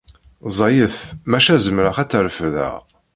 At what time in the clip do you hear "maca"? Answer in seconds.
1.29-1.55